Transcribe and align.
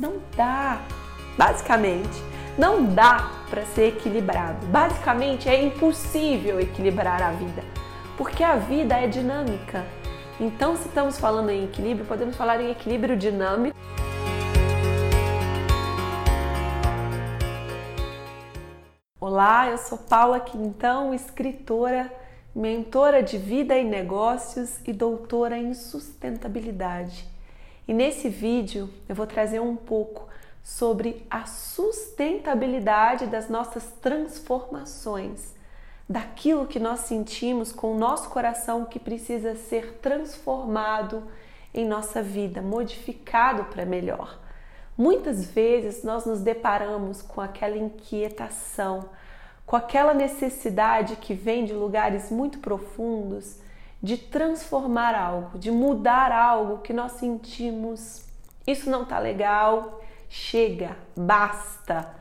Não 0.00 0.14
dá, 0.36 0.80
basicamente, 1.36 2.20
não 2.58 2.84
dá 2.84 3.30
para 3.48 3.64
ser 3.66 3.90
equilibrado. 3.96 4.66
Basicamente, 4.66 5.48
é 5.48 5.62
impossível 5.62 6.58
equilibrar 6.58 7.22
a 7.22 7.30
vida, 7.30 7.62
porque 8.16 8.42
a 8.42 8.56
vida 8.56 8.96
é 8.96 9.06
dinâmica. 9.06 9.86
Então, 10.40 10.76
se 10.76 10.88
estamos 10.88 11.18
falando 11.18 11.50
em 11.50 11.64
equilíbrio, 11.64 12.04
podemos 12.06 12.34
falar 12.34 12.60
em 12.60 12.70
equilíbrio 12.70 13.16
dinâmico. 13.16 13.78
Olá, 19.20 19.68
eu 19.70 19.78
sou 19.78 19.98
Paula 19.98 20.40
Quintão, 20.40 21.14
escritora, 21.14 22.12
mentora 22.52 23.22
de 23.22 23.38
vida 23.38 23.78
e 23.78 23.84
negócios 23.84 24.80
e 24.84 24.92
doutora 24.92 25.56
em 25.56 25.72
sustentabilidade. 25.72 27.37
E 27.88 27.94
nesse 27.94 28.28
vídeo 28.28 28.90
eu 29.08 29.14
vou 29.14 29.26
trazer 29.26 29.60
um 29.60 29.74
pouco 29.74 30.28
sobre 30.62 31.26
a 31.30 31.46
sustentabilidade 31.46 33.26
das 33.26 33.48
nossas 33.48 33.84
transformações, 34.02 35.54
daquilo 36.06 36.66
que 36.66 36.78
nós 36.78 37.00
sentimos 37.00 37.72
com 37.72 37.94
o 37.94 37.98
nosso 37.98 38.28
coração 38.28 38.84
que 38.84 38.98
precisa 38.98 39.54
ser 39.56 39.94
transformado 40.02 41.24
em 41.72 41.86
nossa 41.86 42.22
vida, 42.22 42.60
modificado 42.60 43.64
para 43.64 43.86
melhor. 43.86 44.38
Muitas 44.96 45.46
vezes 45.46 46.04
nós 46.04 46.26
nos 46.26 46.42
deparamos 46.42 47.22
com 47.22 47.40
aquela 47.40 47.78
inquietação, 47.78 49.08
com 49.64 49.76
aquela 49.76 50.12
necessidade 50.12 51.16
que 51.16 51.32
vem 51.32 51.64
de 51.64 51.72
lugares 51.72 52.30
muito 52.30 52.58
profundos 52.58 53.56
de 54.02 54.16
transformar 54.16 55.14
algo, 55.14 55.58
de 55.58 55.70
mudar 55.70 56.32
algo 56.32 56.78
que 56.78 56.92
nós 56.92 57.12
sentimos. 57.12 58.24
Isso 58.66 58.88
não 58.88 59.04
tá 59.04 59.18
legal, 59.18 60.00
chega, 60.28 60.96
basta. 61.16 62.14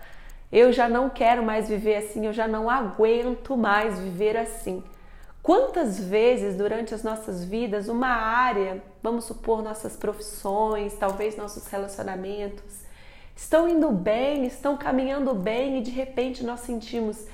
Eu 0.51 0.71
já 0.71 0.87
não 0.87 1.09
quero 1.09 1.43
mais 1.43 1.67
viver 1.67 1.97
assim, 1.97 2.25
eu 2.25 2.33
já 2.33 2.47
não 2.47 2.69
aguento 2.69 3.55
mais 3.57 3.99
viver 3.99 4.37
assim. 4.37 4.83
Quantas 5.43 5.99
vezes 5.99 6.57
durante 6.57 6.93
as 6.93 7.03
nossas 7.03 7.43
vidas 7.43 7.87
uma 7.87 8.09
área, 8.09 8.83
vamos 9.01 9.25
supor 9.25 9.61
nossas 9.61 9.95
profissões, 9.95 10.93
talvez 10.95 11.37
nossos 11.37 11.67
relacionamentos, 11.67 12.81
estão 13.35 13.69
indo 13.69 13.89
bem, 13.91 14.45
estão 14.45 14.75
caminhando 14.75 15.33
bem 15.33 15.77
e 15.77 15.81
de 15.81 15.91
repente 15.91 16.43
nós 16.43 16.61
sentimos 16.61 17.27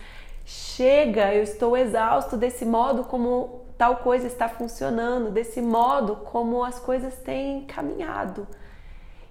chega, 0.45 1.33
eu 1.33 1.43
estou 1.43 1.77
exausto 1.77 2.35
desse 2.37 2.65
modo 2.65 3.03
como 3.03 3.61
tal 3.77 3.97
coisa 3.97 4.27
está 4.27 4.47
funcionando, 4.47 5.31
desse 5.31 5.61
modo 5.61 6.17
como 6.17 6.63
as 6.63 6.79
coisas 6.79 7.15
têm 7.17 7.65
caminhado. 7.65 8.47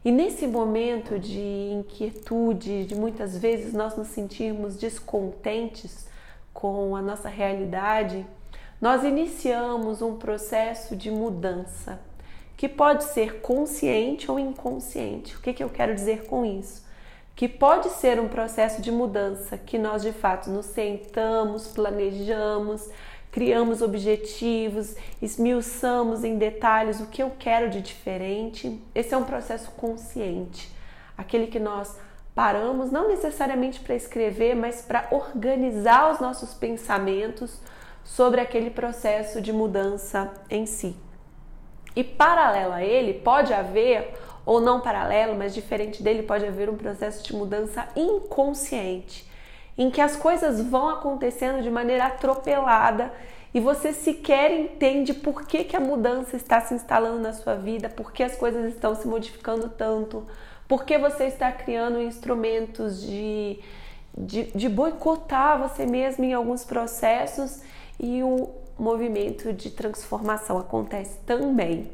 E 0.05 0.11
nesse 0.11 0.47
momento 0.47 1.19
de 1.19 1.71
inquietude, 1.73 2.85
de 2.85 2.95
muitas 2.95 3.39
vezes 3.39 3.73
nós 3.73 3.97
nos 3.97 4.09
sentirmos 4.09 4.77
descontentes 4.77 6.09
com 6.53 6.97
a 6.97 7.03
nossa 7.03 7.29
realidade, 7.29 8.27
nós 8.81 9.05
iniciamos 9.05 10.03
um 10.03 10.17
processo 10.17 10.97
de 10.97 11.09
mudança 11.11 12.01
que 12.57 12.69
pode 12.69 13.05
ser 13.05 13.41
consciente 13.41 14.31
ou 14.31 14.39
inconsciente. 14.39 15.37
O 15.37 15.41
que, 15.41 15.53
que 15.53 15.63
eu 15.63 15.71
quero 15.71 15.95
dizer 15.95 16.27
com 16.27 16.45
isso? 16.45 16.85
Que 17.35 17.49
pode 17.49 17.89
ser 17.91 18.21
um 18.21 18.29
processo 18.29 18.81
de 18.83 18.93
mudança 18.93 19.57
que 19.57 19.79
nós 19.79 20.03
de 20.03 20.13
fato 20.13 20.51
nos 20.51 20.67
sentamos, 20.67 21.69
planejamos, 21.69 22.89
criamos 23.31 23.81
objetivos, 23.81 24.95
esmiuçamos 25.21 26.23
em 26.23 26.37
detalhes 26.37 27.01
o 27.01 27.07
que 27.07 27.23
eu 27.23 27.33
quero 27.39 27.71
de 27.71 27.81
diferente. 27.81 28.81
Esse 28.95 29.15
é 29.15 29.17
um 29.17 29.25
processo 29.25 29.71
consciente, 29.73 30.71
aquele 31.17 31.47
que 31.47 31.59
nós 31.59 31.99
paramos 32.35 32.91
não 32.91 33.09
necessariamente 33.09 33.81
para 33.81 33.95
escrever, 33.95 34.55
mas 34.55 34.83
para 34.83 35.09
organizar 35.11 36.13
os 36.13 36.21
nossos 36.21 36.55
pensamentos 36.55 37.61
sobre 38.05 38.41
aquele 38.41 38.71
processo 38.71 39.41
de 39.41 39.53
mudança 39.53 40.31
em 40.51 40.67
si. 40.67 40.97
E 41.95 42.03
paralelo 42.03 42.73
a 42.73 42.83
ele, 42.83 43.15
pode 43.15 43.53
haver, 43.53 44.15
ou 44.45 44.61
não 44.61 44.80
paralelo, 44.80 45.36
mas 45.36 45.55
diferente 45.55 46.03
dele, 46.03 46.23
pode 46.23 46.45
haver 46.45 46.69
um 46.69 46.77
processo 46.77 47.25
de 47.25 47.35
mudança 47.35 47.89
inconsciente 47.95 49.30
em 49.77 49.91
que 49.91 50.01
as 50.01 50.17
coisas 50.17 50.61
vão 50.61 50.89
acontecendo 50.89 51.63
de 51.63 51.70
maneira 51.70 52.07
atropelada 52.07 53.13
e 53.55 53.61
você 53.61 53.92
sequer 53.92 54.51
entende 54.51 55.13
por 55.13 55.47
que, 55.47 55.64
que 55.64 55.77
a 55.77 55.80
mudança 55.80 56.36
está 56.36 56.61
se 56.61 56.75
instalando 56.75 57.20
na 57.20 57.33
sua 57.33 57.55
vida, 57.55 57.89
por 57.89 58.13
que 58.13 58.23
as 58.23 58.36
coisas 58.36 58.73
estão 58.73 58.95
se 58.95 59.07
modificando 59.07 59.69
tanto, 59.69 60.27
por 60.67 60.85
que 60.85 60.97
você 60.97 61.24
está 61.24 61.53
criando 61.53 62.01
instrumentos 62.01 63.03
de, 63.03 63.61
de, 64.17 64.45
de 64.45 64.69
boicotar 64.69 65.59
você 65.59 65.85
mesmo 65.85 66.24
em 66.24 66.33
alguns 66.33 66.64
processos 66.64 67.63
e 68.01 68.23
o 68.23 68.51
movimento 68.79 69.53
de 69.53 69.70
transformação 69.70 70.59
acontece 70.59 71.19
também. 71.27 71.91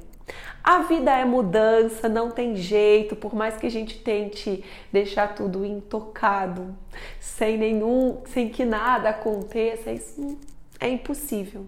A 0.62 0.80
vida 0.82 1.10
é 1.10 1.24
mudança, 1.24 2.08
não 2.08 2.30
tem 2.30 2.54
jeito, 2.56 3.16
por 3.16 3.34
mais 3.34 3.56
que 3.56 3.66
a 3.66 3.70
gente 3.70 3.98
tente 4.00 4.62
deixar 4.92 5.34
tudo 5.34 5.64
intocado, 5.64 6.76
sem 7.18 7.56
nenhum, 7.56 8.20
sem 8.26 8.48
que 8.48 8.64
nada 8.64 9.08
aconteça, 9.08 9.90
isso 9.90 10.38
é 10.78 10.88
impossível. 10.88 11.66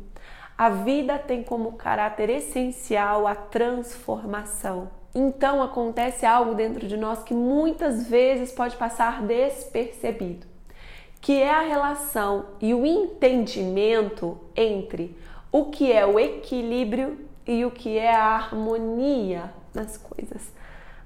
A 0.56 0.68
vida 0.68 1.18
tem 1.18 1.42
como 1.42 1.72
caráter 1.72 2.28
essencial 2.28 3.26
a 3.26 3.34
transformação. 3.34 4.90
Então 5.14 5.62
acontece 5.62 6.26
algo 6.26 6.54
dentro 6.54 6.86
de 6.86 6.96
nós 6.96 7.22
que 7.22 7.32
muitas 7.32 8.06
vezes 8.06 8.52
pode 8.52 8.76
passar 8.76 9.22
despercebido, 9.22 10.46
que 11.20 11.40
é 11.40 11.50
a 11.50 11.62
relação 11.62 12.44
e 12.60 12.74
o 12.74 12.84
entendimento 12.84 14.38
entre 14.54 15.16
o 15.50 15.64
que 15.70 15.90
é 15.90 16.04
o 16.04 16.20
equilíbrio 16.20 17.29
e 17.46 17.64
o 17.64 17.70
que 17.70 17.98
é 17.98 18.14
a 18.14 18.34
harmonia 18.34 19.52
nas 19.74 19.96
coisas. 19.96 20.52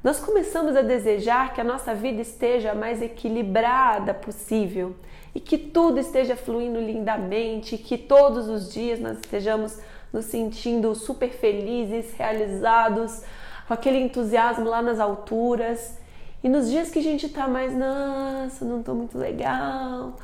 Nós 0.05 0.21
começamos 0.21 0.77
a 0.77 0.83
desejar 0.83 1.55
que 1.55 1.61
a 1.63 1.65
nossa 1.65 1.95
vida 1.95 2.21
esteja 2.21 2.73
a 2.73 2.75
mais 2.75 3.01
equilibrada 3.01 4.13
possível 4.13 4.95
e 5.35 5.41
que 5.41 5.57
tudo 5.57 5.99
esteja 5.99 6.37
fluindo 6.37 6.79
lindamente, 6.79 7.79
que 7.79 7.97
todos 7.97 8.47
os 8.47 8.71
dias 8.71 9.01
nós 9.01 9.17
estejamos 9.17 9.79
nos 10.13 10.27
sentindo 10.27 10.95
super 10.95 11.31
felizes, 11.31 12.13
realizados, 12.19 13.23
com 13.67 13.73
aquele 13.73 13.99
entusiasmo 13.99 14.69
lá 14.69 14.83
nas 14.83 15.01
alturas. 15.01 15.99
E 16.43 16.51
nos 16.51 16.71
dias 16.71 16.91
que 16.91 16.99
a 16.99 17.03
gente 17.03 17.27
tá 17.31 17.49
mais, 17.49 17.75
nossa, 17.75 18.63
não 18.63 18.83
tô 18.83 18.95
muito 18.95 19.17
legal, 19.17 20.17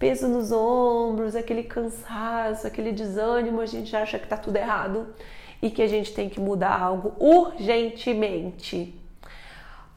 peso 0.00 0.26
nos 0.26 0.50
ombros, 0.50 1.36
aquele 1.36 1.62
cansaço, 1.62 2.66
aquele 2.66 2.90
desânimo, 2.90 3.60
a 3.60 3.66
gente 3.66 3.94
acha 3.94 4.18
que 4.18 4.26
tá 4.26 4.36
tudo 4.36 4.56
errado 4.56 5.06
e 5.60 5.70
que 5.70 5.82
a 5.82 5.86
gente 5.86 6.14
tem 6.14 6.28
que 6.28 6.40
mudar 6.40 6.80
algo 6.80 7.14
urgentemente. 7.18 8.94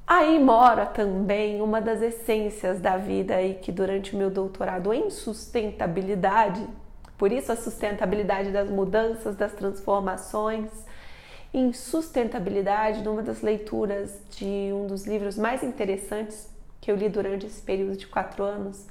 Aí 0.05 0.39
mora 0.39 0.85
também 0.85 1.61
uma 1.61 1.79
das 1.79 2.01
essências 2.01 2.81
da 2.81 2.97
vida 2.97 3.41
e 3.41 3.53
que 3.53 3.71
durante 3.71 4.13
o 4.13 4.17
meu 4.17 4.29
doutorado 4.29 4.93
em 4.93 5.09
sustentabilidade, 5.09 6.67
por 7.17 7.31
isso 7.31 7.51
a 7.51 7.55
sustentabilidade 7.55 8.51
das 8.51 8.69
mudanças, 8.69 9.35
das 9.35 9.53
transformações, 9.53 10.69
em 11.53 11.71
sustentabilidade, 11.73 13.03
numa 13.03 13.21
das 13.21 13.41
leituras 13.41 14.21
de 14.31 14.71
um 14.73 14.87
dos 14.87 15.05
livros 15.05 15.37
mais 15.37 15.63
interessantes 15.63 16.49
que 16.79 16.91
eu 16.91 16.95
li 16.95 17.07
durante 17.07 17.45
esse 17.45 17.61
período 17.61 17.95
de 17.95 18.07
quatro 18.07 18.43
anos, 18.43 18.87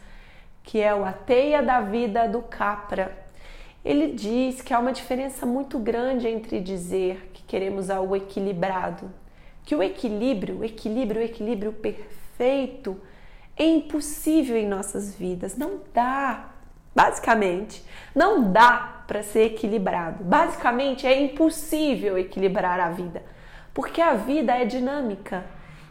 que 0.63 0.81
é 0.81 0.95
o 0.95 1.05
A 1.05 1.13
Teia 1.13 1.63
da 1.63 1.81
Vida 1.81 2.29
do 2.29 2.41
Capra, 2.43 3.17
ele 3.85 4.09
diz 4.13 4.61
que 4.61 4.75
há 4.75 4.79
uma 4.79 4.93
diferença 4.93 5.47
muito 5.47 5.79
grande 5.79 6.29
entre 6.29 6.61
dizer 6.61 7.31
que 7.33 7.43
queremos 7.45 7.89
algo 7.89 8.15
equilibrado, 8.15 9.11
que 9.65 9.75
o 9.75 9.83
equilíbrio, 9.83 10.59
o 10.59 10.65
equilíbrio, 10.65 11.21
o 11.21 11.25
equilíbrio 11.25 11.73
perfeito 11.73 13.01
é 13.57 13.65
impossível 13.65 14.57
em 14.57 14.67
nossas 14.67 15.15
vidas, 15.15 15.57
não 15.57 15.81
dá. 15.93 16.51
Basicamente, 16.95 17.85
não 18.15 18.51
dá 18.51 19.05
para 19.07 19.23
ser 19.23 19.47
equilibrado. 19.47 20.25
Basicamente, 20.25 21.07
é 21.07 21.23
impossível 21.23 22.19
equilibrar 22.19 22.81
a 22.81 22.91
vida, 22.91 23.23
porque 23.73 24.01
a 24.01 24.15
vida 24.15 24.53
é 24.57 24.65
dinâmica. 24.65 25.45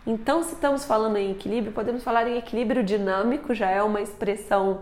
Então, 0.06 0.44
se 0.44 0.54
estamos 0.54 0.86
falando 0.86 1.18
em 1.18 1.32
equilíbrio, 1.32 1.72
podemos 1.72 2.04
falar 2.04 2.28
em 2.28 2.38
equilíbrio 2.38 2.84
dinâmico, 2.84 3.54
já 3.54 3.70
é 3.70 3.82
uma 3.82 4.02
expressão 4.02 4.82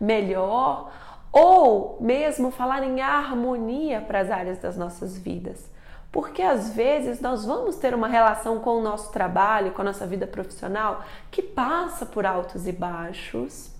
melhor 0.00 0.90
ou 1.32 1.98
mesmo 2.00 2.50
falar 2.50 2.82
em 2.82 3.00
harmonia 3.00 4.00
para 4.00 4.20
as 4.20 4.30
áreas 4.30 4.58
das 4.58 4.76
nossas 4.76 5.18
vidas. 5.18 5.70
Porque 6.10 6.42
às 6.42 6.70
vezes 6.70 7.20
nós 7.20 7.44
vamos 7.44 7.76
ter 7.76 7.94
uma 7.94 8.08
relação 8.08 8.60
com 8.60 8.78
o 8.78 8.82
nosso 8.82 9.12
trabalho, 9.12 9.72
com 9.72 9.82
a 9.82 9.84
nossa 9.84 10.06
vida 10.06 10.26
profissional 10.26 11.04
que 11.30 11.42
passa 11.42 12.06
por 12.06 12.24
altos 12.24 12.66
e 12.66 12.72
baixos, 12.72 13.70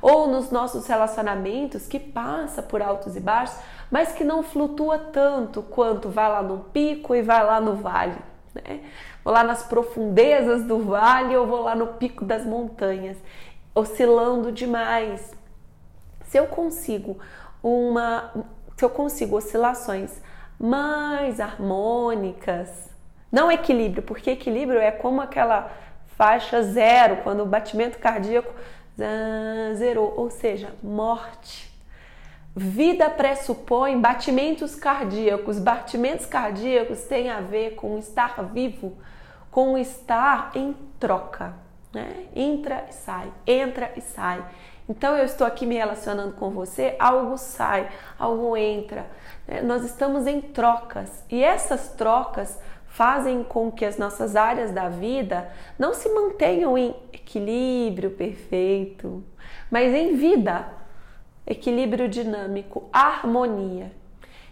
ou 0.00 0.28
nos 0.28 0.50
nossos 0.50 0.86
relacionamentos 0.86 1.86
que 1.86 1.98
passa 1.98 2.62
por 2.62 2.82
altos 2.82 3.16
e 3.16 3.20
baixos, 3.20 3.56
mas 3.90 4.12
que 4.12 4.24
não 4.24 4.42
flutua 4.42 4.98
tanto 4.98 5.62
quanto 5.62 6.08
vai 6.08 6.28
lá 6.28 6.42
no 6.42 6.58
pico 6.58 7.14
e 7.14 7.22
vai 7.22 7.44
lá 7.44 7.60
no 7.60 7.76
vale. 7.76 8.18
né? 8.54 8.80
Vou 9.24 9.32
lá 9.32 9.44
nas 9.44 9.62
profundezas 9.62 10.64
do 10.64 10.80
vale 10.80 11.36
ou 11.36 11.46
vou 11.46 11.62
lá 11.62 11.74
no 11.74 11.86
pico 11.88 12.24
das 12.24 12.44
montanhas, 12.44 13.16
oscilando 13.74 14.50
demais. 14.50 15.32
Se 16.32 16.38
eu 16.38 16.46
consigo 16.46 17.18
uma, 17.62 18.32
se 18.74 18.82
eu 18.82 18.88
consigo 18.88 19.36
oscilações 19.36 20.10
mais 20.58 21.38
harmônicas, 21.38 22.88
não 23.30 23.52
equilíbrio, 23.52 24.02
porque 24.02 24.30
equilíbrio 24.30 24.80
é 24.80 24.90
como 24.90 25.20
aquela 25.20 25.70
faixa 26.16 26.62
zero, 26.62 27.18
quando 27.18 27.42
o 27.42 27.46
batimento 27.46 27.98
cardíaco 27.98 28.50
zerou, 29.74 30.14
ou 30.16 30.30
seja, 30.30 30.74
morte. 30.82 31.70
Vida 32.56 33.10
pressupõe 33.10 34.00
batimentos 34.00 34.74
cardíacos. 34.74 35.58
Batimentos 35.58 36.24
cardíacos 36.24 37.02
têm 37.02 37.28
a 37.28 37.42
ver 37.42 37.74
com 37.74 37.98
estar 37.98 38.42
vivo, 38.44 38.96
com 39.50 39.76
estar 39.76 40.50
em 40.54 40.74
troca, 40.98 41.52
né? 41.92 42.24
Entra 42.34 42.86
e 42.88 42.94
sai, 42.94 43.30
entra 43.46 43.92
e 43.94 44.00
sai. 44.00 44.42
Então 44.88 45.16
eu 45.16 45.24
estou 45.24 45.46
aqui 45.46 45.64
me 45.64 45.76
relacionando 45.76 46.32
com 46.32 46.50
você, 46.50 46.96
algo 46.98 47.38
sai, 47.38 47.88
algo 48.18 48.56
entra. 48.56 49.06
Né? 49.46 49.62
Nós 49.62 49.84
estamos 49.84 50.26
em 50.26 50.40
trocas 50.40 51.24
e 51.30 51.42
essas 51.42 51.88
trocas 51.90 52.58
fazem 52.86 53.42
com 53.42 53.72
que 53.72 53.84
as 53.84 53.96
nossas 53.96 54.36
áreas 54.36 54.70
da 54.70 54.88
vida 54.88 55.50
não 55.78 55.94
se 55.94 56.08
mantenham 56.10 56.76
em 56.76 56.94
equilíbrio 57.12 58.10
perfeito, 58.10 59.24
mas 59.70 59.94
em 59.94 60.14
vida, 60.14 60.66
equilíbrio 61.46 62.08
dinâmico, 62.08 62.88
harmonia. 62.92 63.90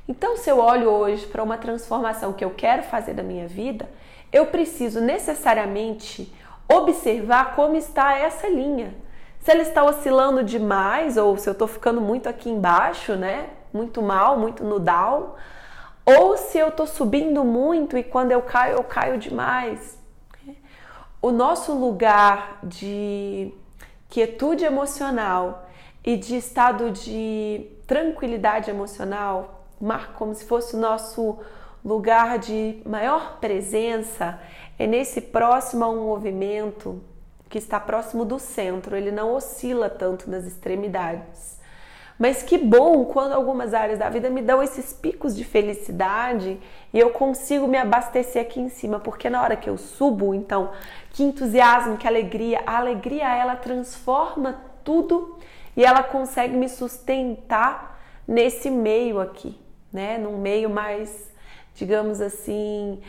Então, 0.08 0.36
se 0.36 0.50
eu 0.50 0.58
olho 0.58 0.88
hoje 0.88 1.26
para 1.26 1.42
uma 1.42 1.58
transformação 1.58 2.32
que 2.32 2.44
eu 2.44 2.50
quero 2.50 2.82
fazer 2.82 3.14
da 3.14 3.22
minha 3.22 3.46
vida, 3.46 3.88
eu 4.32 4.46
preciso 4.46 5.00
necessariamente 5.00 6.32
observar 6.68 7.54
como 7.54 7.76
está 7.76 8.16
essa 8.18 8.48
linha. 8.48 8.94
Se 9.40 9.50
ela 9.50 9.62
está 9.62 9.84
oscilando 9.84 10.44
demais 10.44 11.16
ou 11.16 11.36
se 11.36 11.48
eu 11.48 11.52
estou 11.52 11.66
ficando 11.66 12.00
muito 12.00 12.28
aqui 12.28 12.48
embaixo, 12.50 13.14
né? 13.14 13.50
Muito 13.72 14.02
mal, 14.02 14.38
muito 14.38 14.62
no 14.64 14.78
down 14.78 15.34
ou 16.04 16.36
se 16.36 16.58
eu 16.58 16.68
estou 16.68 16.86
subindo 16.86 17.44
muito 17.44 17.96
e 17.96 18.02
quando 18.02 18.32
eu 18.32 18.42
caio, 18.42 18.76
eu 18.76 18.84
caio 18.84 19.18
demais. 19.18 19.98
O 21.22 21.30
nosso 21.30 21.72
lugar 21.72 22.58
de 22.62 23.52
quietude 24.08 24.64
emocional 24.64 25.68
e 26.04 26.16
de 26.16 26.36
estado 26.36 26.90
de 26.90 27.70
tranquilidade 27.86 28.70
emocional, 28.70 29.66
como 30.16 30.34
se 30.34 30.44
fosse 30.46 30.74
o 30.74 30.78
nosso 30.78 31.38
lugar 31.84 32.38
de 32.38 32.82
maior 32.86 33.38
presença, 33.38 34.40
é 34.78 34.86
nesse 34.86 35.20
próximo 35.20 35.84
a 35.84 35.90
um 35.90 36.06
movimento 36.06 37.00
que 37.50 37.58
está 37.58 37.80
próximo 37.80 38.24
do 38.24 38.38
centro, 38.38 38.96
ele 38.96 39.10
não 39.10 39.34
oscila 39.34 39.90
tanto 39.90 40.30
nas 40.30 40.46
extremidades. 40.46 41.58
Mas 42.16 42.42
que 42.42 42.56
bom 42.56 43.04
quando 43.06 43.32
algumas 43.32 43.74
áreas 43.74 43.98
da 43.98 44.08
vida 44.08 44.30
me 44.30 44.40
dão 44.40 44.62
esses 44.62 44.92
picos 44.92 45.34
de 45.34 45.42
felicidade 45.42 46.60
e 46.92 46.98
eu 46.98 47.10
consigo 47.10 47.66
me 47.66 47.76
abastecer 47.76 48.42
aqui 48.42 48.60
em 48.60 48.68
cima, 48.68 49.00
porque 49.00 49.28
na 49.28 49.42
hora 49.42 49.56
que 49.56 49.68
eu 49.68 49.76
subo, 49.76 50.32
então, 50.32 50.70
que 51.10 51.24
entusiasmo, 51.24 51.96
que 51.96 52.06
alegria, 52.06 52.62
a 52.66 52.76
alegria 52.76 53.34
ela 53.34 53.56
transforma 53.56 54.60
tudo 54.84 55.36
e 55.76 55.84
ela 55.84 56.02
consegue 56.02 56.56
me 56.56 56.68
sustentar 56.68 58.00
nesse 58.28 58.70
meio 58.70 59.18
aqui, 59.18 59.58
né? 59.92 60.18
Num 60.18 60.38
meio 60.38 60.70
mais, 60.70 61.32
digamos 61.74 62.20
assim, 62.20 63.00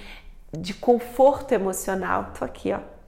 de 0.52 0.74
conforto 0.74 1.52
emocional. 1.52 2.32
Tô 2.40 2.44
aqui, 2.44 2.72
ó. 2.74 3.00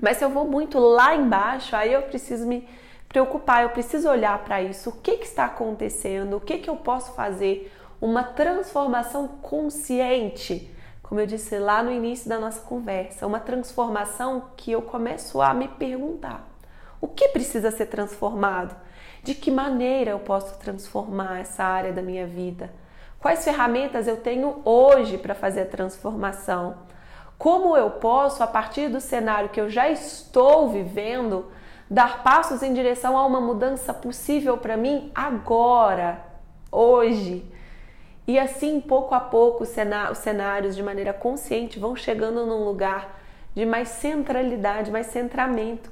Mas 0.00 0.16
se 0.16 0.24
eu 0.24 0.30
vou 0.30 0.46
muito 0.46 0.78
lá 0.78 1.14
embaixo, 1.14 1.76
aí 1.76 1.92
eu 1.92 2.02
preciso 2.02 2.46
me 2.46 2.68
preocupar, 3.08 3.62
eu 3.62 3.70
preciso 3.70 4.08
olhar 4.08 4.38
para 4.44 4.62
isso. 4.62 4.90
O 4.90 4.92
que, 4.92 5.18
que 5.18 5.26
está 5.26 5.44
acontecendo? 5.46 6.36
O 6.36 6.40
que, 6.40 6.58
que 6.58 6.70
eu 6.70 6.76
posso 6.76 7.12
fazer? 7.12 7.72
Uma 8.00 8.22
transformação 8.22 9.28
consciente, 9.28 10.74
como 11.02 11.20
eu 11.20 11.26
disse 11.26 11.58
lá 11.58 11.82
no 11.82 11.90
início 11.90 12.28
da 12.28 12.38
nossa 12.38 12.60
conversa, 12.60 13.26
uma 13.26 13.40
transformação 13.40 14.44
que 14.56 14.72
eu 14.72 14.80
começo 14.80 15.42
a 15.42 15.52
me 15.52 15.68
perguntar: 15.68 16.48
o 17.00 17.08
que 17.08 17.28
precisa 17.28 17.70
ser 17.70 17.86
transformado? 17.86 18.74
De 19.22 19.34
que 19.34 19.50
maneira 19.50 20.12
eu 20.12 20.18
posso 20.20 20.58
transformar 20.58 21.40
essa 21.40 21.62
área 21.62 21.92
da 21.92 22.00
minha 22.00 22.26
vida? 22.26 22.72
Quais 23.18 23.44
ferramentas 23.44 24.06
eu 24.06 24.16
tenho 24.16 24.62
hoje 24.64 25.18
para 25.18 25.34
fazer 25.34 25.62
a 25.62 25.66
transformação? 25.66 26.78
Como 27.40 27.74
eu 27.74 27.88
posso, 27.92 28.42
a 28.42 28.46
partir 28.46 28.90
do 28.90 29.00
cenário 29.00 29.48
que 29.48 29.58
eu 29.58 29.70
já 29.70 29.88
estou 29.88 30.68
vivendo, 30.68 31.46
dar 31.88 32.22
passos 32.22 32.62
em 32.62 32.74
direção 32.74 33.16
a 33.16 33.24
uma 33.24 33.40
mudança 33.40 33.94
possível 33.94 34.58
para 34.58 34.76
mim 34.76 35.10
agora, 35.14 36.22
hoje. 36.70 37.42
E 38.28 38.38
assim, 38.38 38.78
pouco 38.78 39.14
a 39.14 39.20
pouco, 39.20 39.62
os 39.62 39.70
cenários 39.70 40.76
de 40.76 40.82
maneira 40.82 41.14
consciente 41.14 41.78
vão 41.78 41.96
chegando 41.96 42.44
num 42.44 42.62
lugar 42.62 43.18
de 43.54 43.64
mais 43.64 43.88
centralidade, 43.88 44.90
mais 44.90 45.06
centramento, 45.06 45.90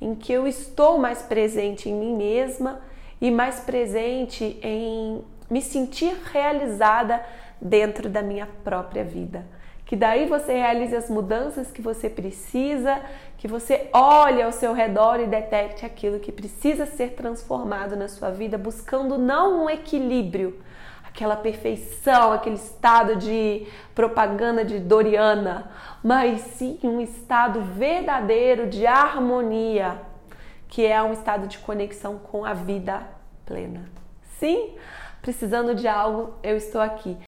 em 0.00 0.16
que 0.16 0.32
eu 0.32 0.44
estou 0.44 0.98
mais 0.98 1.22
presente 1.22 1.88
em 1.88 1.94
mim 1.94 2.16
mesma 2.16 2.80
e 3.20 3.30
mais 3.30 3.60
presente 3.60 4.58
em 4.60 5.24
me 5.48 5.62
sentir 5.62 6.20
realizada 6.32 7.24
dentro 7.60 8.08
da 8.08 8.22
minha 8.22 8.48
própria 8.64 9.04
vida 9.04 9.44
que 9.90 9.96
daí 9.96 10.24
você 10.26 10.52
realize 10.52 10.94
as 10.94 11.10
mudanças 11.10 11.72
que 11.72 11.82
você 11.82 12.08
precisa, 12.08 13.02
que 13.36 13.48
você 13.48 13.90
olhe 13.92 14.40
ao 14.40 14.52
seu 14.52 14.72
redor 14.72 15.18
e 15.18 15.26
detecte 15.26 15.84
aquilo 15.84 16.20
que 16.20 16.30
precisa 16.30 16.86
ser 16.86 17.14
transformado 17.14 17.96
na 17.96 18.06
sua 18.06 18.30
vida, 18.30 18.56
buscando 18.56 19.18
não 19.18 19.64
um 19.64 19.68
equilíbrio, 19.68 20.62
aquela 21.04 21.34
perfeição, 21.34 22.32
aquele 22.32 22.54
estado 22.54 23.16
de 23.16 23.66
propaganda 23.92 24.64
de 24.64 24.78
Doriana, 24.78 25.72
mas 26.04 26.40
sim 26.40 26.78
um 26.84 27.00
estado 27.00 27.60
verdadeiro 27.60 28.68
de 28.68 28.86
harmonia, 28.86 30.00
que 30.68 30.86
é 30.86 31.02
um 31.02 31.12
estado 31.12 31.48
de 31.48 31.58
conexão 31.58 32.16
com 32.16 32.44
a 32.44 32.54
vida 32.54 33.02
plena. 33.44 33.86
Sim? 34.38 34.76
Precisando 35.20 35.74
de 35.74 35.88
algo, 35.88 36.34
eu 36.44 36.56
estou 36.56 36.80
aqui. 36.80 37.18